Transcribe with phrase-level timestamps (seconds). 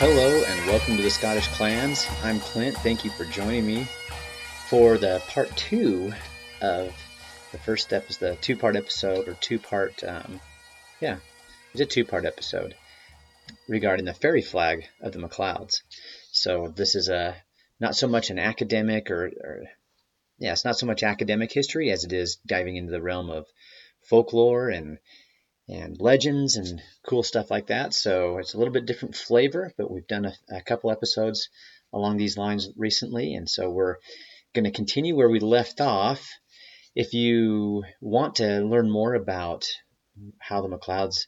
[0.00, 2.06] Hello and welcome to the Scottish Clans.
[2.22, 2.76] I'm Clint.
[2.76, 3.88] Thank you for joining me
[4.68, 6.12] for the part two
[6.60, 6.94] of
[7.50, 10.40] the first step is the two-part episode or two-part, um,
[11.00, 11.16] yeah,
[11.72, 12.76] it's a two-part episode
[13.68, 15.82] regarding the fairy flag of the MacLeods.
[16.30, 17.34] So this is a
[17.80, 19.64] not so much an academic or, or
[20.38, 23.46] yeah, it's not so much academic history as it is diving into the realm of
[24.02, 24.98] folklore and
[25.68, 27.92] and legends and cool stuff like that.
[27.92, 31.48] So it's a little bit different flavor, but we've done a, a couple episodes
[31.92, 33.96] along these lines recently, and so we're
[34.54, 36.28] going to continue where we left off.
[36.94, 39.66] If you want to learn more about
[40.38, 41.26] how the MacLeods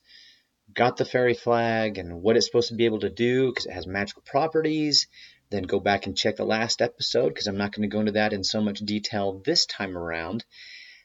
[0.75, 3.73] got the fairy flag and what it's supposed to be able to do, because it
[3.73, 5.07] has magical properties,
[5.51, 8.13] then go back and check the last episode, because I'm not going to go into
[8.13, 10.45] that in so much detail this time around.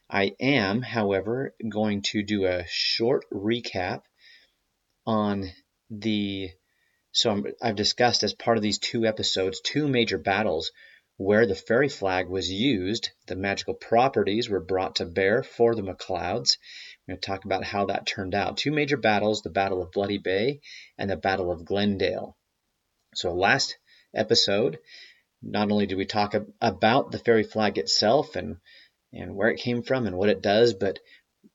[0.08, 4.02] I am, however, going to do a short recap
[5.04, 5.50] on
[5.90, 6.50] the.
[7.12, 10.70] So i have discussed as part of these two episodes two major battles
[11.16, 13.10] where the fairy flag was used.
[13.26, 16.58] The magical properties were brought to bear for the MacLeods.
[17.06, 18.58] We're going to talk about how that turned out.
[18.58, 20.60] Two major battles the Battle of Bloody Bay
[20.98, 22.36] and the Battle of Glendale.
[23.14, 23.76] So, last
[24.14, 24.78] episode,
[25.42, 28.58] not only did we talk about the fairy flag itself and
[29.16, 30.74] and where it came from and what it does.
[30.74, 30.98] But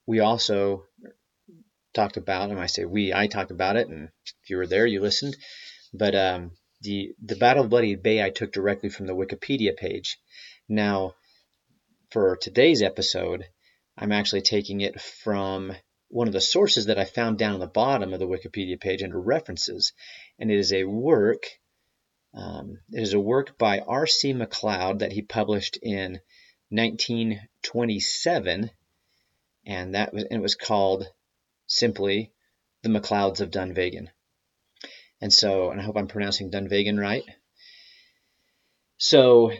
[0.05, 0.85] we also
[1.93, 4.09] talked about, and I say we, I talked about it, and
[4.43, 5.35] if you were there, you listened.
[5.93, 6.51] But um,
[6.81, 10.17] the the Battle of Bloody Bay I took directly from the Wikipedia page.
[10.67, 11.15] Now,
[12.11, 13.45] for today's episode,
[13.97, 15.73] I'm actually taking it from
[16.09, 19.03] one of the sources that I found down at the bottom of the Wikipedia page
[19.03, 19.93] under references,
[20.39, 21.43] and it is a work.
[22.33, 24.33] Um, it is a work by R.C.
[24.33, 26.19] MacLeod that he published in
[26.71, 28.71] 1927,
[29.65, 31.07] and that was and it was called
[31.67, 32.31] simply
[32.81, 34.07] the MacLeods of Dunvegan.
[35.21, 37.23] And so, and I hope I'm pronouncing Dunvegan right.
[38.97, 39.51] So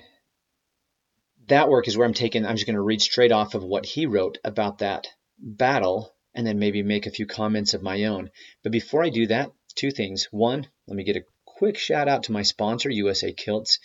[1.47, 2.45] that work is where I'm taking.
[2.45, 5.07] I'm just going to read straight off of what he wrote about that
[5.37, 8.31] battle, and then maybe make a few comments of my own.
[8.63, 10.27] But before I do that, two things.
[10.31, 13.79] One, let me get a quick shout out to my sponsor, USA Kilts.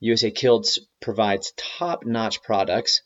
[0.00, 3.02] USA Kilts provides top-notch products.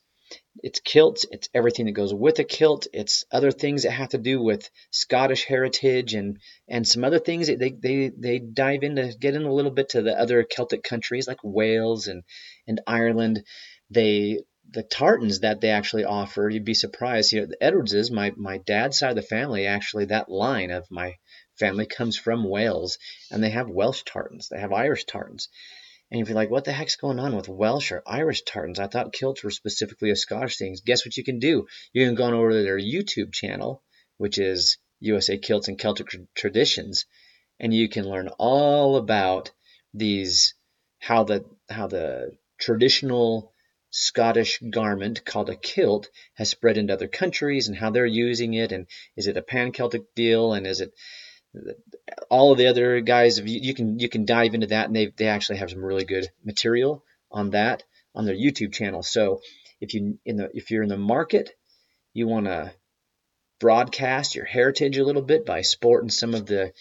[0.62, 4.18] It's kilts, it's everything that goes with a kilt, it's other things that have to
[4.18, 9.14] do with Scottish heritage and and some other things that they they they dive into
[9.18, 12.24] get in a little bit to the other Celtic countries like Wales and
[12.66, 13.44] and Ireland.
[13.90, 14.40] They
[14.72, 17.32] the tartans that they actually offer, you'd be surprised.
[17.32, 20.90] You know, the Edwardses, my my dad's side of the family, actually that line of
[20.90, 21.16] my
[21.58, 22.98] family comes from Wales,
[23.30, 25.48] and they have Welsh tartans, they have Irish tartans.
[26.10, 28.80] And if you're like, what the heck's going on with Welsh or Irish tartans?
[28.80, 30.76] I thought kilts were specifically a Scottish thing.
[30.84, 31.66] Guess what you can do?
[31.92, 33.82] You can go on over to their YouTube channel,
[34.16, 37.06] which is USA Kilts and Celtic Traditions,
[37.60, 39.52] and you can learn all about
[39.94, 40.54] these
[40.98, 43.52] how the how the traditional
[43.90, 48.70] Scottish garment called a kilt has spread into other countries and how they're using it
[48.70, 50.92] and is it a pan Celtic deal and is it
[52.28, 55.26] all of the other guys, you, can you can dive into that, and they they
[55.26, 57.82] actually have some really good material on that
[58.14, 59.02] on their YouTube channel.
[59.02, 59.40] So
[59.80, 61.50] if you in the if you're in the market,
[62.12, 62.72] you want to
[63.58, 66.72] broadcast your heritage a little bit by sporting some of the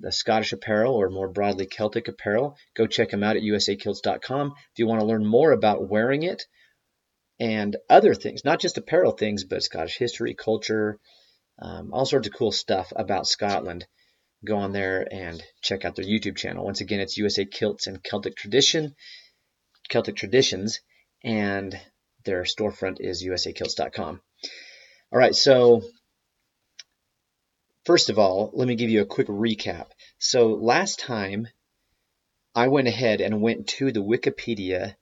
[0.00, 4.54] the Scottish apparel or more broadly Celtic apparel, go check them out at usakilts.com.
[4.56, 6.44] If you want to learn more about wearing it
[7.38, 10.98] and other things, not just apparel things, but Scottish history, culture,
[11.58, 13.86] um, all sorts of cool stuff about Scotland
[14.44, 16.64] go on there and check out their YouTube channel.
[16.64, 18.94] Once again, it's USA Kilts and Celtic Tradition,
[19.88, 20.80] Celtic Traditions,
[21.22, 21.78] and
[22.24, 24.20] their storefront is usakilts.com.
[25.12, 25.82] All right, so
[27.84, 29.88] first of all, let me give you a quick recap.
[30.18, 31.48] So last time,
[32.54, 34.94] I went ahead and went to the Wikipedia,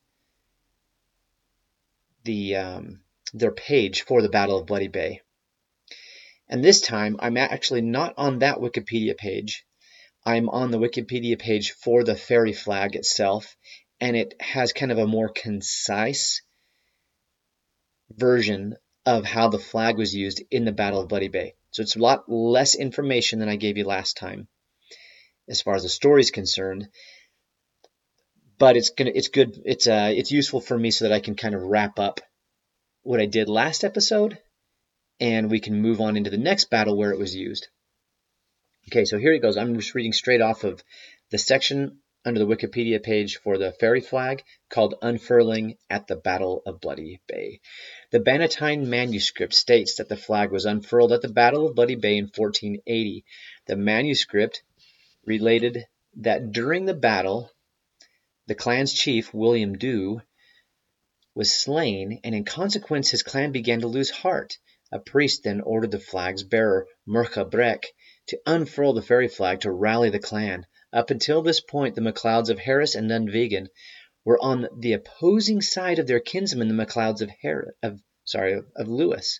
[2.25, 3.01] the um,
[3.33, 5.23] their page for the Battle of Bloody Bay.
[6.51, 9.65] And this time, I'm actually not on that Wikipedia page.
[10.27, 13.57] I'm on the Wikipedia page for the fairy flag itself,
[14.01, 16.43] and it has kind of a more concise
[18.11, 18.77] version
[19.07, 21.55] of how the flag was used in the Battle of Bloody Bay.
[21.71, 24.49] So it's a lot less information than I gave you last time
[25.49, 26.89] as far as the story is concerned.
[28.59, 31.37] But it's gonna it's good it's uh it's useful for me so that I can
[31.37, 32.21] kind of wrap up
[33.03, 34.39] what I did last episode
[35.21, 37.69] and we can move on into the next battle where it was used.
[38.89, 39.57] Okay, so here it goes.
[39.57, 40.83] I'm just reading straight off of
[41.31, 46.63] the section under the Wikipedia page for the fairy flag called Unfurling at the Battle
[46.67, 47.61] of Bloody Bay.
[48.11, 52.17] The Bannatyne manuscript states that the flag was unfurled at the Battle of Bloody Bay
[52.17, 53.25] in 1480.
[53.67, 54.63] The manuscript
[55.25, 55.87] related
[56.17, 57.51] that during the battle,
[58.47, 60.21] the clan's chief, William Dhu,
[61.35, 64.59] was slain, and in consequence his clan began to lose heart.
[64.93, 67.85] A priest then ordered the flag's bearer, Murcha Brec,
[68.27, 70.67] to unfurl the fairy flag to rally the clan.
[70.93, 73.69] Up until this point, the MacLeods of Harris and Dunvegan
[74.25, 77.31] were on the opposing side of their kinsmen, the MacLeods of,
[77.85, 79.39] of sorry of Lewis.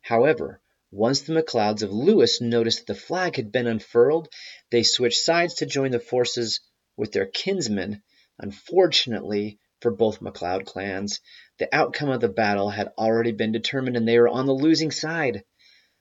[0.00, 4.28] However, once the MacLeods of Lewis noticed that the flag had been unfurled,
[4.70, 6.60] they switched sides to join the forces
[6.96, 8.02] with their kinsmen.
[8.38, 11.20] Unfortunately, for both MacLeod clans.
[11.58, 14.90] The outcome of the battle had already been determined and they were on the losing
[14.90, 15.42] side.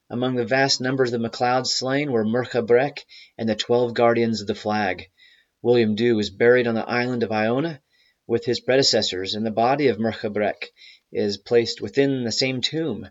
[0.09, 3.05] Among the vast numbers of MacLeods slain were Murcha Brec
[3.37, 5.09] and the twelve guardians of the flag.
[5.61, 7.81] William Dhu was buried on the island of Iona
[8.27, 10.65] with his predecessors, and the body of Murcha Brec
[11.11, 13.07] is placed within the same tomb.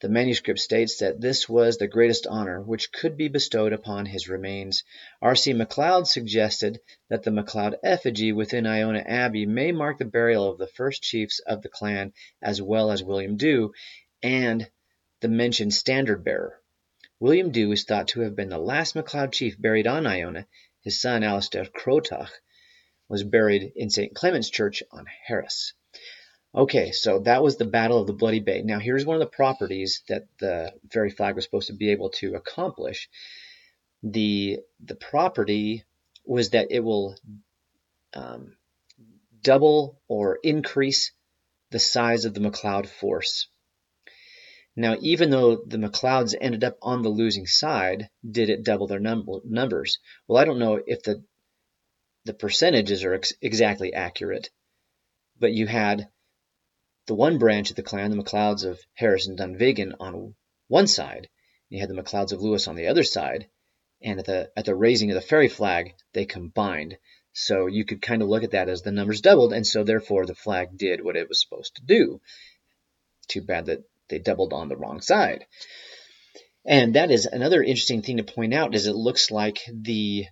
[0.00, 4.30] The manuscript states that this was the greatest honor which could be bestowed upon his
[4.30, 4.82] remains.
[5.20, 5.52] R.C.
[5.52, 6.80] MacLeod suggested
[7.10, 11.38] that the MacLeod effigy within Iona Abbey may mark the burial of the first chiefs
[11.40, 13.72] of the clan as well as William Dhu
[14.22, 14.70] and
[15.20, 16.58] the mentioned standard bearer.
[17.18, 20.46] William Dhu is thought to have been the last MacLeod chief buried on Iona.
[20.80, 22.32] His son, Alistair Crotach,
[23.06, 24.14] was buried in St.
[24.14, 25.74] Clement's Church on Harris.
[26.52, 28.62] Okay, so that was the Battle of the Bloody Bay.
[28.62, 32.10] Now, here's one of the properties that the fairy flag was supposed to be able
[32.10, 33.08] to accomplish.
[34.02, 35.84] The the property
[36.24, 37.16] was that it will
[38.14, 38.56] um,
[39.42, 41.12] double or increase
[41.70, 43.48] the size of the MacLeod force.
[44.74, 48.98] Now, even though the MacLeods ended up on the losing side, did it double their
[48.98, 49.98] num- numbers?
[50.26, 51.22] Well, I don't know if the
[52.24, 54.50] the percentages are ex- exactly accurate,
[55.38, 56.08] but you had
[57.10, 60.36] the one branch of the clan, the MacLeods of Harris and Dunvegan, on
[60.68, 61.28] one side, and
[61.70, 63.48] you had the MacLeods of Lewis on the other side,
[64.00, 66.98] and at the at the raising of the fairy flag, they combined.
[67.32, 70.24] So you could kind of look at that as the numbers doubled, and so therefore
[70.24, 72.20] the flag did what it was supposed to do.
[73.26, 75.46] Too bad that they doubled on the wrong side.
[76.64, 80.26] And that is another interesting thing to point out is it looks like the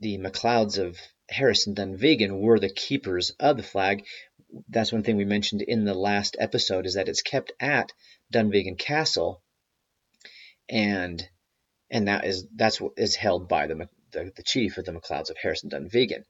[0.00, 0.98] the MacLeods of
[1.28, 4.04] Harris and Dunvegan were the keepers of the flag,
[4.68, 7.92] that's one thing we mentioned in the last episode is that it's kept at
[8.32, 9.42] Dunvegan Castle,
[10.68, 11.26] and
[11.90, 15.30] and that is that's what is held by the the, the chief of the MacLeods
[15.30, 16.24] of Harris and Dunvegan.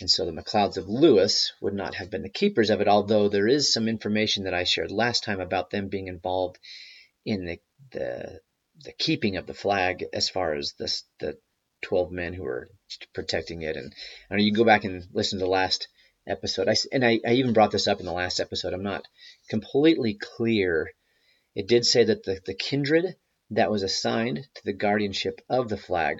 [0.00, 3.28] And so the MacLeods of Lewis would not have been the keepers of it, although
[3.28, 6.58] there is some information that I shared last time about them being involved
[7.24, 7.60] in the
[7.90, 8.40] the,
[8.84, 11.36] the keeping of the flag as far as this, the
[11.82, 12.70] 12 men who were
[13.12, 13.76] protecting it.
[13.76, 13.92] And,
[14.30, 15.88] and you go back and listen to the last
[16.26, 16.68] episode.
[16.68, 18.72] I, and I, I even brought this up in the last episode.
[18.72, 19.06] I'm not
[19.48, 20.90] completely clear.
[21.54, 23.16] It did say that the, the kindred
[23.50, 26.18] that was assigned to the guardianship of the flag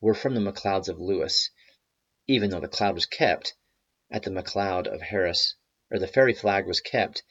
[0.00, 1.50] were from the MacLeods of Lewis,
[2.26, 3.54] even though the cloud was kept
[4.10, 5.54] at the MacLeod of Harris,
[5.90, 7.22] or the fairy flag was kept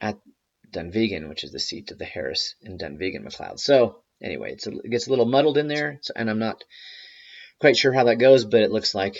[0.00, 0.18] at
[0.70, 3.58] Dunvegan, which is the seat of the Harris and Dunvegan MacLeod.
[3.58, 6.62] So anyway, a, it gets a little muddled in there, so, and I'm not
[7.60, 9.18] quite sure how that goes, but it looks like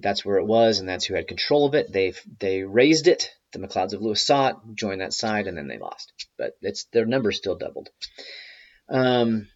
[0.00, 1.92] that's where it was, and that's who had control of it.
[1.92, 3.30] They they raised it.
[3.52, 6.12] The MacLeods of Lewis saw it, joined that side, and then they lost.
[6.36, 7.90] But it's their numbers still doubled.
[8.88, 9.48] Um,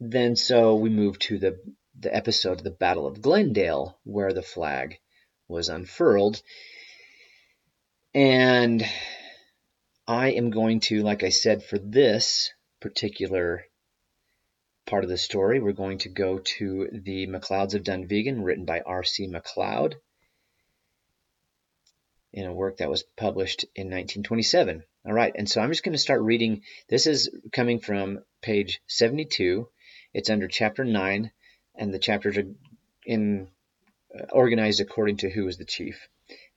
[0.00, 1.58] then so we move to the
[1.98, 4.98] the episode of the Battle of Glendale, where the flag
[5.48, 6.42] was unfurled.
[8.14, 8.84] And
[10.06, 13.64] I am going to, like I said, for this particular
[14.92, 18.82] part of the story, we're going to go to The MacLeods of Dunvegan, written by
[18.84, 19.26] R.C.
[19.26, 19.96] MacLeod,
[22.30, 24.82] in a work that was published in 1927.
[25.06, 26.60] All right, and so I'm just going to start reading.
[26.90, 29.66] This is coming from page 72.
[30.12, 31.30] It's under chapter 9,
[31.74, 32.48] and the chapters are
[33.06, 33.48] in
[34.14, 36.06] uh, organized according to who is the chief.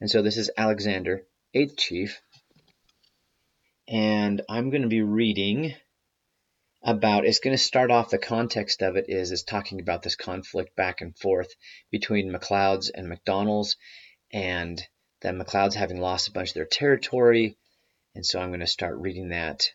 [0.02, 1.24] And so this is Alexander,
[1.56, 2.22] 8th chief,
[3.88, 5.74] and I'm going to be reading
[6.88, 10.16] about it's going to start off the context of it is is talking about this
[10.16, 11.52] conflict back and forth
[11.90, 13.76] between MacLeods and MacDonalds
[14.32, 14.80] and
[15.22, 17.58] then MacLeods having lost a bunch of their territory
[18.14, 19.68] and so I'm going to start reading that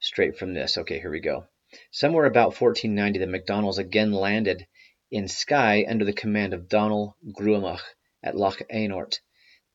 [0.00, 0.76] straight from this.
[0.76, 1.46] Okay here we go.
[1.90, 4.66] Somewhere about 1490 the MacDonalds again landed
[5.10, 7.80] in Skye under the command of Donald Gruamach
[8.22, 9.18] at Loch Einort.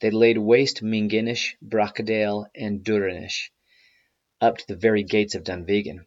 [0.01, 3.49] They laid waste Minginish, Bracadale, and Durinish
[4.39, 6.05] up to the very gates of Dunvegan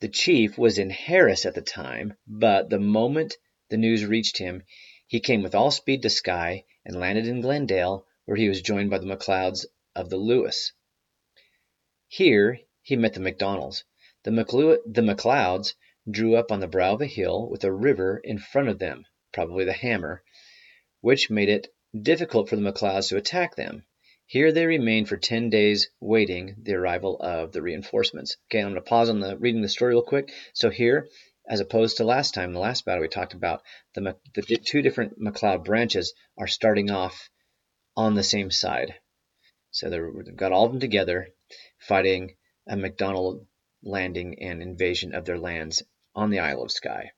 [0.00, 3.34] the chief was in Harris at the time, but the moment
[3.70, 4.62] the news reached him,
[5.06, 8.90] he came with all speed to Skye and landed in Glendale, where he was joined
[8.90, 10.72] by the MacLeods of the Lewis.
[12.08, 13.84] Here he met the MacDonalds.
[14.24, 15.74] The, MacLeods
[16.10, 19.06] drew up on the brow of a hill with a river in front of them,
[19.32, 20.20] probably the Hamara,
[21.00, 23.86] which made it difficult for the MacLeods to attack them.
[24.28, 28.36] Here they remained for 10 days waiting the arrival of the reinforcements.
[28.46, 30.32] Okay, I'm going to pause on the reading the story real quick.
[30.52, 31.08] So here,
[31.48, 33.62] as opposed to last time, the last battle we talked about,
[33.94, 37.30] the, the two different MacLeod branches are starting off
[37.96, 38.96] on the same side.
[39.70, 41.28] So they've got all of them together
[41.78, 43.46] fighting a MacDonald
[43.84, 45.84] landing and invasion of their lands
[46.16, 47.12] on the Isle of Skye.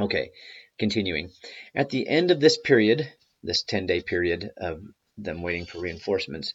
[0.00, 0.32] Okay,
[0.78, 1.30] continuing.
[1.76, 3.12] At the end of this period,
[3.42, 4.82] this 10 day period of
[5.24, 6.54] them waiting for reinforcements,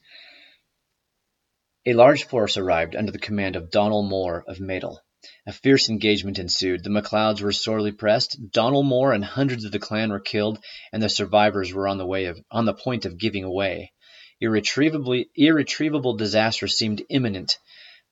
[1.87, 4.99] a large force arrived under the command of Donald Moore of Madal.
[5.45, 6.83] A fierce engagement ensued.
[6.83, 8.37] The MacLeods were sorely pressed.
[8.51, 10.57] Donald Moore and hundreds of the clan were killed,
[10.91, 13.91] and the survivors were on the way of on the point of giving away.
[14.41, 17.57] Irretrievably irretrievable disaster seemed imminent.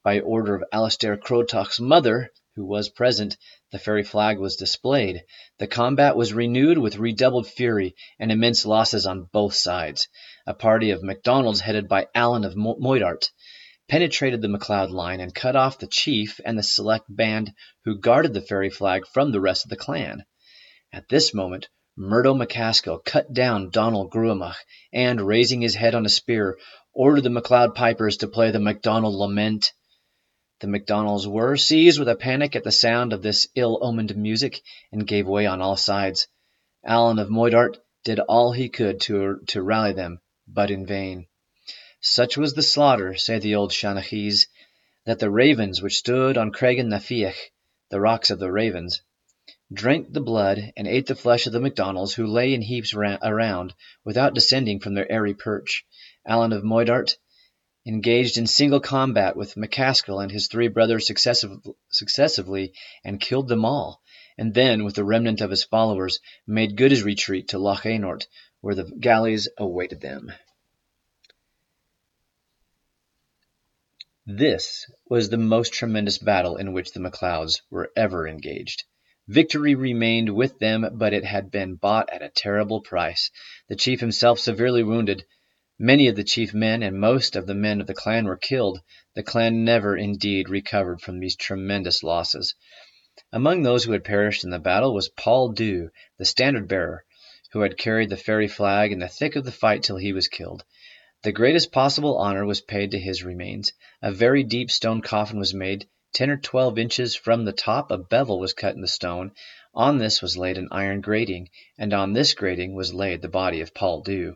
[0.04, 3.38] By order of Alastair Crotach's mother, who was present,
[3.72, 5.24] the fairy flag was displayed.
[5.58, 10.08] The combat was renewed with redoubled fury and immense losses on both sides.
[10.46, 13.30] A party of Macdonalds headed by Allan of Moidart
[13.88, 17.54] penetrated the MacLeod line and cut off the chief and the select band
[17.86, 20.26] who guarded the fairy flag from the rest of the clan.
[20.92, 24.58] At this moment Murdo MacAskill cut down Donald Gruamach,
[24.92, 26.58] and, raising his head on a spear,
[26.92, 29.72] ordered the MacLeod pipers to play the MacDonald lament.
[30.60, 35.08] The Macdonalds were seized with a panic at the sound of this ill-omened music, and
[35.08, 36.28] gave way on all sides.
[36.84, 40.20] Allan of Moidart did all he could to, to rally them,
[40.54, 41.26] but in vain.
[42.00, 44.48] Such was the slaughter, say the old Shanachies,
[45.06, 47.50] that the ravens which stood on Craigin na Fiach,
[47.90, 49.02] the rocks of the ravens,
[49.74, 53.74] drank the blood and ate the flesh of the Macdonalds, who lay in heaps around,
[54.06, 55.86] without descending from their airy perch.
[56.26, 57.18] Allan of Moidart
[57.86, 61.52] engaged in single combat with MacAskill and his three brothers successive,
[61.90, 64.02] successively, and killed them all,
[64.38, 68.28] and then, with the remnant of his followers, made good his retreat to Loch Eanort,
[68.64, 70.32] where the galleys awaited them.
[74.26, 78.86] This was the most tremendous battle in which the MacLeods were ever engaged.
[79.28, 83.30] Victory remained with them, but it had been bought at a terrible price.
[83.68, 85.26] The chief himself severely wounded,
[85.78, 88.80] Many of the chief men and most of the men of the clan were killed.
[89.16, 92.56] The clan never, indeed, recovered from these tremendous losses.
[93.34, 97.04] Among those who had perished in the battle was Paul Dhu, the standard bearer,
[97.54, 100.28] who had carried the fairy flag in the thick of the fight till he was
[100.28, 100.66] killed.
[101.22, 103.72] The greatest possible honor was paid to his remains.
[104.02, 105.88] A very deep stone coffin was made.
[106.14, 109.32] Ten or twelve inches from the top a bevel was cut in the stone.
[109.74, 113.62] On this was laid an iron grating, and on this grating was laid the body
[113.62, 114.36] of Paul Dhu.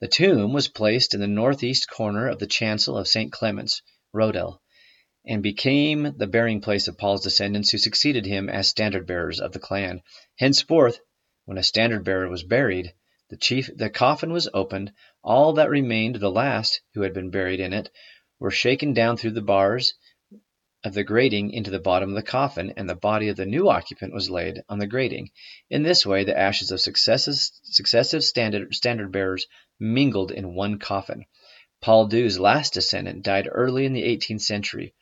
[0.00, 3.30] The tomb was placed in the northeast corner of the chancel of St.
[3.30, 3.82] Clement's,
[4.12, 4.60] Rodel,
[5.26, 9.52] and became the burying place of Paul's descendants who succeeded him as standard bearers of
[9.52, 10.00] the clan.
[10.38, 11.00] Henceforth,
[11.46, 12.92] when a standard bearer was buried,
[13.30, 17.60] the chief the coffin was opened, all that remained the last who had been buried
[17.60, 17.88] in it
[18.40, 19.94] were shaken down through the bars
[20.84, 23.68] of the grating into the bottom of the coffin, and the body of the new
[23.68, 25.30] occupant was laid on the grating.
[25.70, 29.46] In this way the ashes of successive standard, standard bearers
[29.78, 31.26] mingled in one coffin.
[31.80, 34.94] Paul Dhu's last descendant died early in the 18th century.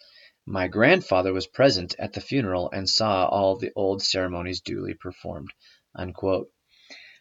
[0.45, 5.51] My grandfather was present at the funeral and saw all the old ceremonies duly performed.
[5.95, 6.51] Unquote.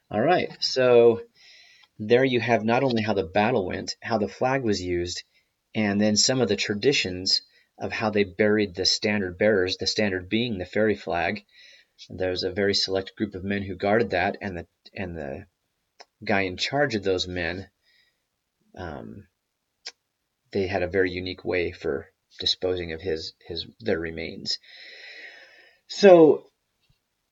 [0.10, 1.22] All right, so
[2.00, 5.24] there you have not only how the battle went, how the flag was used,
[5.76, 7.42] and then some of the traditions
[7.80, 11.44] of how they buried the standard bearers, the standard being the fairy flag.
[12.10, 15.46] There's a very select group of men who guarded that, and the and the
[16.24, 17.70] guy in charge of those men,
[18.76, 19.28] um,
[20.52, 22.08] they had a very unique way for
[22.40, 24.60] disposing of his his their remains.
[25.88, 26.52] So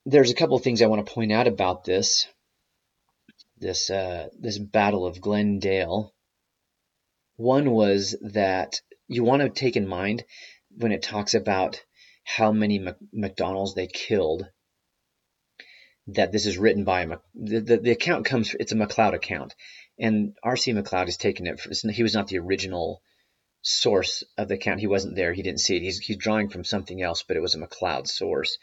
[0.05, 2.27] there's a couple of things I want to point out about this
[3.57, 6.13] this uh, this battle of Glendale.
[7.37, 10.23] One was that you want to take in mind
[10.77, 11.81] when it talks about
[12.23, 14.47] how many MacDonalds they killed
[16.07, 19.55] that this is written by a, the, the, the account comes it's a MacLeod account.
[19.99, 23.01] And RC MacLeod has taken it he was not the original
[23.61, 24.79] source of the account.
[24.79, 25.33] He wasn't there.
[25.33, 25.83] He didn't see it.
[25.83, 28.57] He's, he's drawing from something else but it was a MacLeod source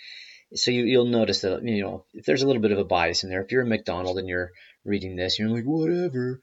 [0.55, 3.25] so you, you'll notice that you know if there's a little bit of a bias
[3.25, 4.51] in there if you're a MacDonald and you're
[4.85, 6.41] reading this you're like whatever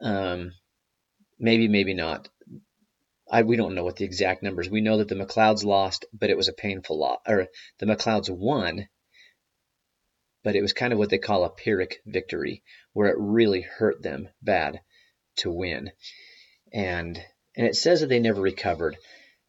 [0.00, 0.52] um,
[1.38, 2.28] maybe maybe not
[3.30, 4.68] I, we don't know what the exact numbers.
[4.68, 7.20] We know that the MacLeods lost, but it was a painful loss.
[7.26, 8.88] Or the MacLeods won,
[10.42, 14.02] but it was kind of what they call a Pyrrhic victory, where it really hurt
[14.02, 14.80] them bad
[15.36, 15.90] to win.
[16.72, 17.20] And
[17.56, 18.96] and it says that they never recovered.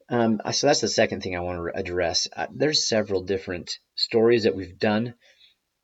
[0.10, 2.28] Um, so that's the second thing I want to address.
[2.36, 5.16] Uh, there's several different stories that we've done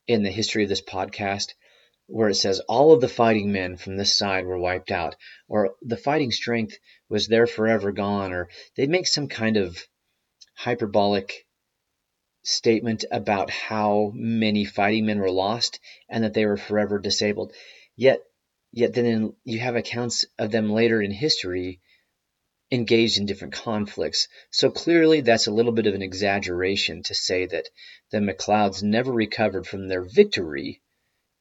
[0.06, 1.54] in the history of this podcast
[2.06, 5.16] where it says all of the fighting men from this side were wiped out,
[5.48, 6.76] or the fighting strength
[7.08, 9.78] was there forever gone, or they make some kind of
[10.54, 11.46] hyperbolic
[12.44, 17.52] statement about how many fighting men were lost and that they were forever disabled.
[17.96, 18.20] Yet,
[18.72, 21.80] yet then in, you have accounts of them later in history
[22.72, 24.28] engaged in different conflicts.
[24.50, 27.68] So clearly, that's a little bit of an exaggeration to say that
[28.10, 30.80] the MacLeods never recovered from their victory.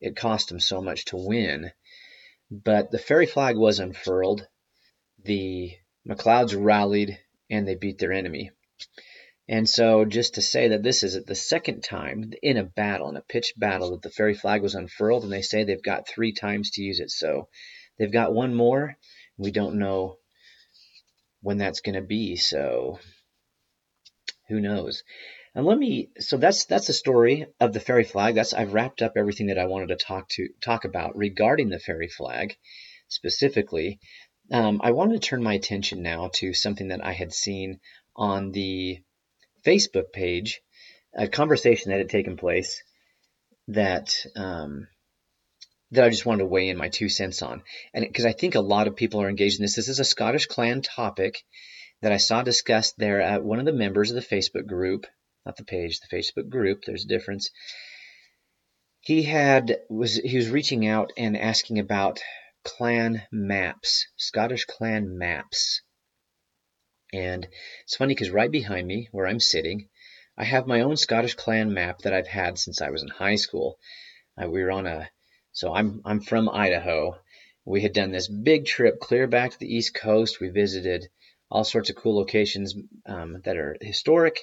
[0.01, 1.71] It cost them so much to win.
[2.51, 4.45] But the fairy flag was unfurled.
[5.23, 5.71] The
[6.05, 7.17] MacLeods rallied
[7.49, 8.51] and they beat their enemy.
[9.47, 13.15] And so, just to say that this is the second time in a battle, in
[13.15, 16.33] a pitched battle, that the fairy flag was unfurled, and they say they've got three
[16.33, 17.09] times to use it.
[17.09, 17.47] So,
[17.97, 18.97] they've got one more.
[19.37, 20.17] We don't know
[21.41, 22.35] when that's going to be.
[22.35, 22.99] So
[24.47, 25.03] who knows?
[25.53, 26.09] And let me.
[26.19, 28.35] So that's that's the story of the fairy flag.
[28.35, 31.79] That's I've wrapped up everything that I wanted to talk to talk about regarding the
[31.79, 32.55] fairy flag
[33.09, 33.99] specifically.
[34.51, 37.79] Um, I wanted to turn my attention now to something that I had seen
[38.15, 38.99] on the
[39.65, 40.61] Facebook page,
[41.13, 42.83] a conversation that had taken place
[43.67, 44.87] that um,
[45.91, 47.63] that I just wanted to weigh in my two cents on.
[47.93, 49.75] And because I think a lot of people are engaged in this.
[49.75, 51.43] This is a Scottish clan topic
[52.01, 55.05] that I saw discussed there at one of the members of the Facebook group,
[55.45, 56.83] not the page, the Facebook group.
[56.85, 57.49] There's a difference.
[59.01, 62.21] He had was he was reaching out and asking about
[62.63, 65.81] clan maps, Scottish clan maps.
[67.13, 67.47] And
[67.83, 69.89] it's funny because right behind me, where I'm sitting,
[70.37, 73.35] I have my own Scottish clan map that I've had since I was in high
[73.35, 73.77] school.
[74.41, 75.09] Uh, we were on a
[75.51, 77.17] so I'm I'm from Idaho.
[77.65, 80.39] We had done this big trip clear back to the East Coast.
[80.39, 81.07] We visited
[81.49, 84.39] all sorts of cool locations um, that are historic.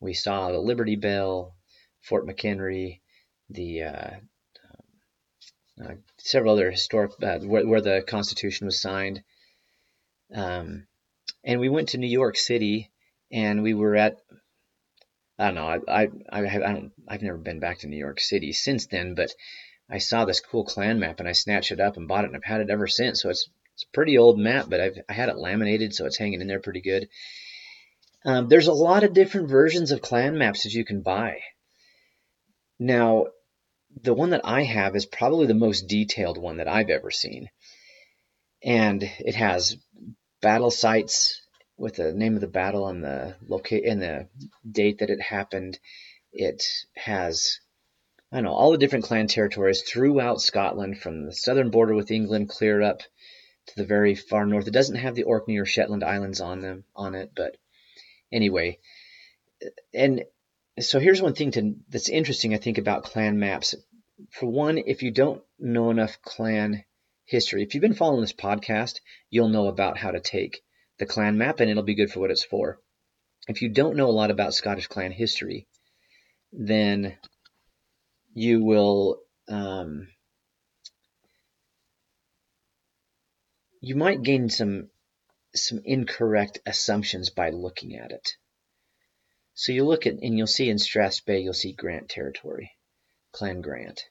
[0.00, 1.54] We saw the Liberty Bell,
[2.02, 3.00] Fort McHenry,
[3.48, 4.10] the uh,
[5.82, 9.22] uh, several other historic uh, where, where, the Constitution was signed.
[10.34, 10.86] Um,
[11.44, 12.90] and we went to New York City,
[13.30, 14.18] and we were at
[15.38, 18.20] I don't know I I I, I don't I've never been back to New York
[18.20, 19.32] City since then, but
[19.92, 22.36] I saw this cool clan map and I snatched it up and bought it and
[22.36, 23.20] I've had it ever since.
[23.20, 26.16] So it's it's a pretty old map, but I've I had it laminated so it's
[26.16, 27.08] hanging in there pretty good.
[28.24, 31.40] Um, there's a lot of different versions of clan maps that you can buy.
[32.78, 33.26] Now,
[34.00, 37.50] the one that I have is probably the most detailed one that I've ever seen,
[38.64, 39.76] and it has
[40.40, 41.42] battle sites
[41.76, 44.28] with the name of the battle and the locate and the
[44.70, 45.78] date that it happened.
[46.32, 46.62] It
[46.96, 47.58] has
[48.32, 52.10] I don't know, all the different clan territories throughout Scotland, from the southern border with
[52.10, 53.02] England clear up
[53.66, 54.66] to the very far north.
[54.66, 57.58] It doesn't have the Orkney or Shetland Islands on them on it, but
[58.32, 58.78] anyway.
[59.92, 60.24] And
[60.80, 63.74] so here's one thing to, that's interesting, I think, about clan maps.
[64.30, 66.84] For one, if you don't know enough clan
[67.26, 70.62] history, if you've been following this podcast, you'll know about how to take
[70.98, 72.78] the clan map, and it'll be good for what it's for.
[73.46, 75.66] If you don't know a lot about Scottish clan history,
[76.50, 77.18] then
[78.34, 80.08] you will um,
[83.80, 84.88] you might gain some
[85.54, 88.30] some incorrect assumptions by looking at it.
[89.54, 92.72] So you look at and you'll see in Strathspey you'll see Grant territory,
[93.32, 94.02] Clan Grant.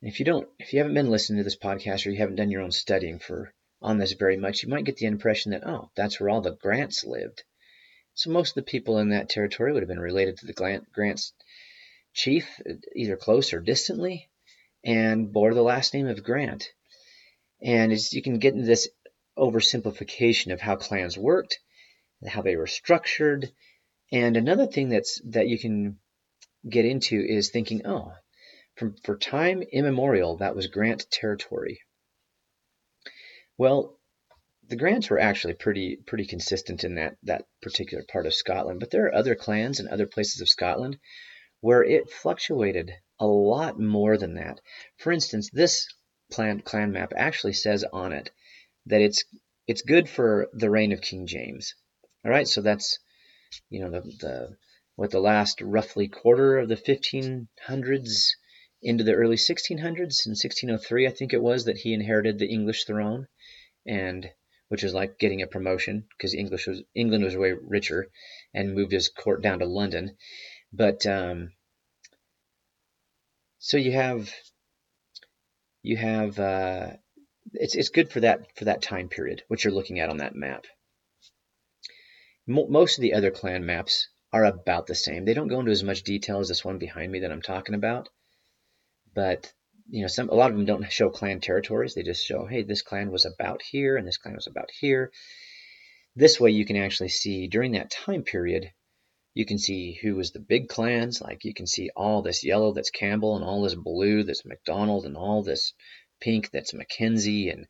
[0.00, 2.36] And if you don't if you haven't been listening to this podcast or you haven't
[2.36, 3.52] done your own studying for
[3.82, 6.52] on this very much, you might get the impression that oh, that's where all the
[6.52, 7.42] Grants lived.
[8.14, 11.32] So most of the people in that territory would have been related to the Grants
[12.14, 12.60] chief,
[12.94, 14.30] either close or distantly,
[14.84, 16.72] and bore the last name of Grant.
[17.60, 18.88] And you can get into this
[19.36, 21.58] oversimplification of how clans worked,
[22.26, 23.52] how they were structured.
[24.12, 25.98] And another thing that's that you can
[26.68, 28.12] get into is thinking, oh,
[28.76, 31.80] from for time immemorial, that was Grant territory.
[33.58, 33.98] Well,
[34.68, 38.90] the Grants were actually pretty pretty consistent in that that particular part of Scotland, but
[38.90, 40.98] there are other clans in other places of Scotland
[41.64, 44.60] where it fluctuated a lot more than that.
[44.98, 45.88] For instance, this
[46.30, 48.30] clan, clan map actually says on it
[48.84, 49.24] that it's
[49.66, 51.74] it's good for the reign of King James.
[52.22, 52.98] All right, so that's
[53.70, 54.56] you know the the
[54.96, 58.32] what the last roughly quarter of the 1500s
[58.82, 62.84] into the early 1600s in 1603 I think it was that he inherited the English
[62.84, 63.26] throne
[63.86, 64.30] and
[64.68, 68.10] which was like getting a promotion because English was England was way richer
[68.52, 70.18] and moved his court down to London
[70.76, 71.52] but um,
[73.58, 74.32] so you have
[75.82, 76.88] you have uh,
[77.52, 80.34] it's it's good for that for that time period what you're looking at on that
[80.34, 80.66] map.
[82.46, 85.24] mo- most of the other clan maps are about the same.
[85.24, 87.74] They don't go into as much detail as this one behind me that I'm talking
[87.74, 88.08] about,
[89.14, 89.52] but
[89.88, 91.94] you know, some a lot of them don't show clan territories.
[91.94, 95.12] They just show, hey, this clan was about here and this clan was about here.
[96.16, 98.70] This way, you can actually see during that time period,
[99.34, 101.20] you can see who was the big clans.
[101.20, 105.04] Like you can see all this yellow that's Campbell and all this blue that's McDonald
[105.04, 105.72] and all this
[106.20, 107.66] pink that's Mackenzie and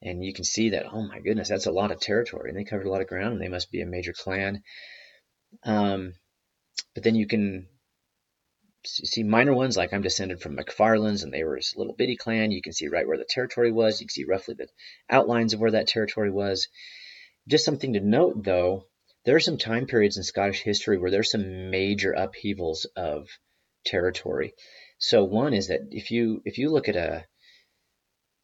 [0.00, 2.64] and you can see that oh my goodness that's a lot of territory and they
[2.64, 4.62] covered a lot of ground and they must be a major clan.
[5.64, 6.12] Um,
[6.94, 7.68] but then you can
[8.84, 12.50] see minor ones like I'm descended from McFarlanes and they were a little bitty clan.
[12.50, 14.00] You can see right where the territory was.
[14.00, 14.68] You can see roughly the
[15.10, 16.68] outlines of where that territory was.
[17.48, 18.87] Just something to note though,
[19.28, 23.28] there are some time periods in Scottish history where there's some major upheavals of
[23.84, 24.54] territory.
[24.96, 27.26] So one is that if you if you look at a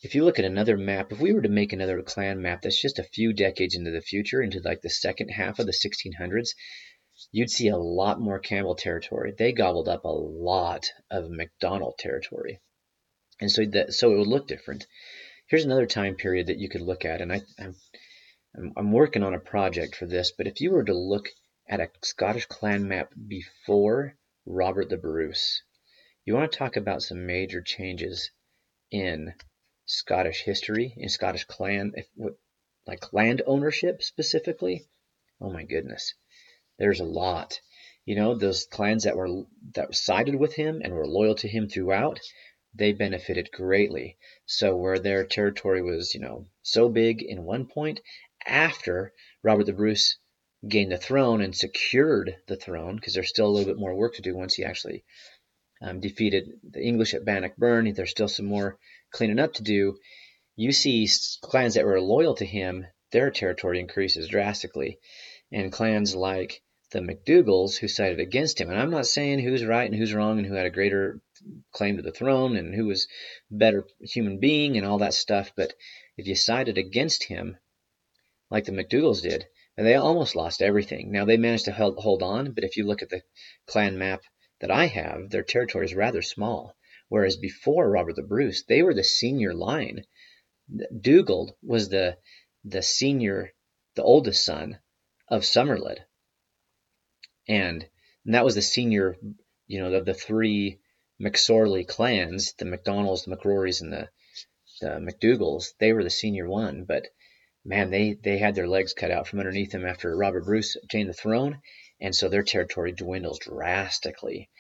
[0.03, 2.83] if you look at another map, if we were to make another clan map that's
[2.83, 6.51] just a few decades into the future, into like the second half of the 1600s,
[7.33, 9.33] you'd see a lot more Campbell territory.
[9.39, 12.61] They gobbled up a lot of McDonald territory.
[13.41, 14.87] And so that so it would look different.
[15.47, 17.75] Here's another time period that you could look at, and I, I'm,
[18.57, 21.29] I'm working on a project for this, but if you were to look
[21.69, 25.63] at a Scottish clan map before Robert the Bruce,
[26.25, 28.31] you want to talk about some major changes
[28.91, 29.35] in
[29.87, 32.07] Scottish history, in Scottish clan, if,
[32.87, 34.87] like land ownership specifically.
[35.41, 36.15] Oh my goodness.
[36.79, 37.61] There's a lot.
[38.05, 41.69] You know, those clans that were that sided with him and were loyal to him
[41.69, 42.21] throughout,
[42.75, 44.17] they benefited greatly.
[44.47, 48.01] So where their territory was, you know, so big in one point,
[48.47, 50.19] after Robert the Bruce
[50.67, 54.15] gained the throne and secured the throne, because there's still a little bit more work
[54.15, 55.05] to do once he actually
[55.83, 57.93] um, defeated the English at Bannockburn.
[57.93, 58.79] There's still some more
[59.13, 59.99] cleaning up to do.
[60.57, 61.09] You see
[61.43, 64.99] clans that were loyal to him, their territory increases drastically.
[65.53, 68.71] And clans like the McDougals who sided against him.
[68.71, 71.21] And I'm not saying who's right and who's wrong and who had a greater
[71.73, 73.07] claim to the throne and who was
[73.51, 75.75] better human being and all that stuff, but
[76.17, 77.57] if you sided against him,
[78.51, 81.11] like the McDougals did, and they almost lost everything.
[81.11, 83.23] Now they managed to hold on, but if you look at the
[83.67, 84.23] clan map
[84.61, 86.77] that I have, their territory is rather small.
[87.09, 90.05] Whereas before Robert the Bruce, they were the senior line.
[91.01, 92.19] Dugald was the
[92.65, 93.53] the senior,
[93.95, 94.79] the oldest son
[95.29, 96.01] of Somerled
[97.47, 97.87] and,
[98.25, 99.17] that was the senior,
[99.67, 100.81] you know, of the three
[101.21, 104.09] McSorley clans, the McDonalds, the McRorys, and the,
[104.81, 105.75] the McDougals.
[105.79, 107.07] They were the senior one, but
[107.65, 111.09] man, they they had their legs cut out from underneath them after Robert Bruce obtained
[111.09, 111.61] the throne,
[112.01, 114.51] and so their territory dwindles drastically,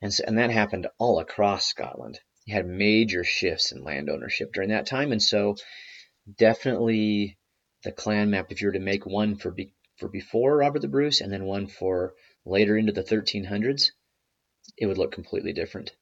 [0.00, 2.18] and so, and that happened all across Scotland.
[2.46, 5.56] You had major shifts in land ownership during that time, and so
[6.38, 7.38] definitely
[7.82, 8.50] the clan map.
[8.50, 11.44] If you were to make one for be, for before Robert the Bruce, and then
[11.44, 13.90] one for later into the 1300s,
[14.76, 15.92] it would look completely different.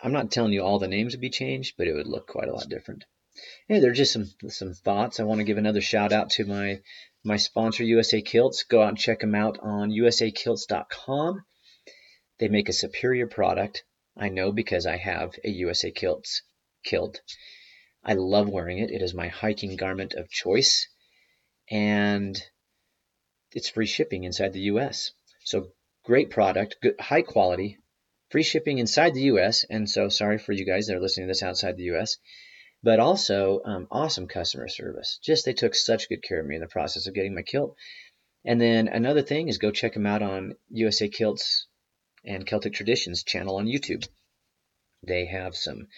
[0.00, 2.48] I'm not telling you all the names would be changed, but it would look quite
[2.48, 3.04] a lot different.
[3.68, 5.20] Hey, they're just some some thoughts.
[5.20, 6.80] I want to give another shout out to my
[7.24, 8.64] my sponsor USA Kilts.
[8.64, 11.44] Go out and check them out on usakilts.com.
[12.38, 13.84] They make a superior product.
[14.16, 16.42] I know because I have a USA Kilts
[16.84, 17.20] kilt.
[18.02, 18.90] I love wearing it.
[18.90, 20.88] It is my hiking garment of choice,
[21.70, 22.42] and
[23.52, 25.12] it's free shipping inside the U.S.
[25.44, 25.72] So
[26.04, 27.78] great product, good, high quality,
[28.30, 29.64] free shipping inside the U.S.
[29.68, 32.16] And so sorry for you guys that are listening to this outside the U.S.
[32.82, 35.18] But also um, awesome customer service.
[35.22, 37.76] Just they took such good care of me in the process of getting my kilt.
[38.44, 41.66] And then another thing is go check them out on USA Kilts
[42.24, 44.08] and Celtic Traditions channel on YouTube.
[45.06, 45.88] They have some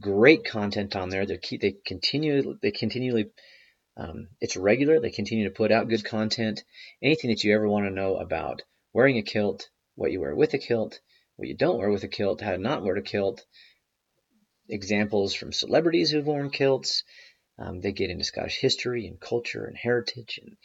[0.00, 1.26] great content on there.
[1.26, 3.30] They they continue they continually
[3.96, 5.00] um, it's regular.
[5.00, 6.64] They continue to put out good content.
[7.02, 10.54] Anything that you ever want to know about wearing a kilt, what you wear with
[10.54, 11.00] a kilt,
[11.36, 13.44] what you don't wear with a kilt, how to not wear a kilt,
[14.70, 17.04] examples from celebrities who've worn kilts.
[17.58, 20.56] Um, they get into Scottish history and culture and heritage and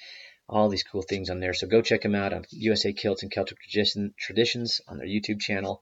[0.48, 1.54] all these cool things on there.
[1.54, 3.58] So go check them out on USA Kilts and Celtic
[4.18, 5.82] Traditions on their YouTube channel.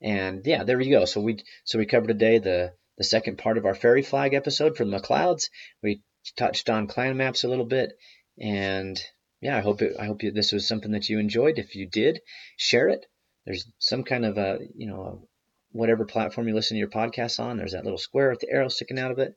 [0.00, 1.04] And yeah, there you go.
[1.04, 4.76] So we so we covered today the the second part of our fairy flag episode
[4.76, 5.48] from the MacLeods.
[5.82, 6.02] We
[6.36, 7.92] touched on clan maps a little bit,
[8.38, 9.00] and
[9.40, 11.58] yeah, I hope it, I hope this was something that you enjoyed.
[11.58, 12.20] If you did,
[12.56, 13.06] share it.
[13.44, 15.28] There's some kind of a you know
[15.72, 17.56] whatever platform you listen to your podcast on.
[17.56, 19.34] There's that little square with the arrow sticking out of it.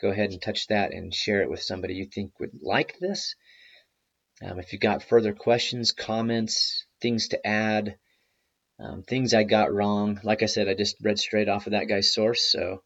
[0.00, 3.34] Go ahead and touch that and share it with somebody you think would like this.
[4.42, 7.96] Um, if you've got further questions, comments, things to add,
[8.80, 11.86] um, things I got wrong, like I said, I just read straight off of that
[11.88, 12.50] guy's source.
[12.50, 12.82] So,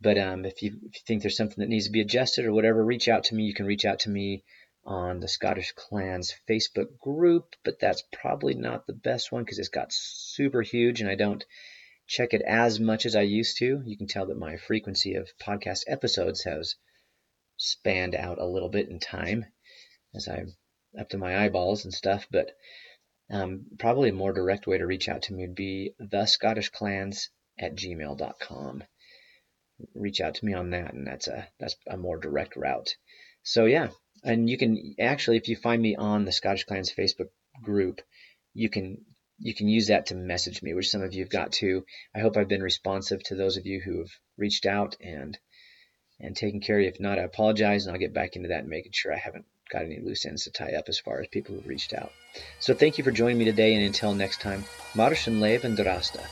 [0.00, 2.52] but um, if you if you think there's something that needs to be adjusted or
[2.52, 3.44] whatever, reach out to me.
[3.44, 4.42] You can reach out to me
[4.84, 9.68] on the Scottish Clans Facebook group, but that's probably not the best one because it's
[9.68, 11.44] got super huge and I don't
[12.08, 13.82] check it as much as I used to.
[13.84, 16.74] You can tell that my frequency of podcast episodes has
[17.58, 19.44] spanned out a little bit in time
[20.14, 20.56] as I'm
[20.98, 22.50] up to my eyeballs and stuff, but
[23.30, 26.70] um, probably a more direct way to reach out to me would be the Scottish
[26.70, 28.84] Clans at gmail.com.
[29.94, 32.96] Reach out to me on that, and that's a that's a more direct route.
[33.42, 33.90] So yeah,
[34.24, 37.28] and you can actually, if you find me on the Scottish Clans Facebook
[37.62, 38.00] group,
[38.54, 39.04] you can
[39.38, 41.84] you can use that to message me, which some of you have got to.
[42.14, 45.38] I hope I've been responsive to those of you who have reached out and
[46.20, 46.86] and taken care of.
[46.86, 49.46] If not, I apologize, and I'll get back into that and making sure I haven't
[49.70, 52.10] got any loose ends to tie up as far as people who've reached out.
[52.58, 56.24] So thank you for joining me today, and until next time, Marschen Leben Drasta.